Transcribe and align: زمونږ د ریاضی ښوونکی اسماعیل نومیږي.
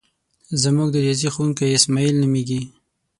زمونږ 0.61 0.89
د 0.91 0.95
ریاضی 1.05 1.29
ښوونکی 1.33 1.75
اسماعیل 1.77 2.15
نومیږي. 2.21 2.61